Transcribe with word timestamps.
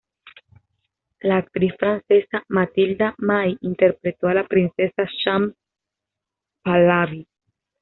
La 1.19 1.37
actriz 1.37 1.73
francesa 1.77 2.43
Mathilda 2.47 3.13
May 3.19 3.55
interpretó 3.61 4.29
a 4.29 4.33
la 4.33 4.47
princesa 4.47 5.03
Shams 5.23 5.53
Pahlaví. 6.63 7.27